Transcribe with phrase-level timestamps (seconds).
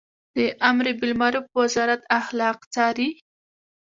[0.37, 0.39] د
[0.71, 3.09] امربالمعروف وزارت اخلاق څاري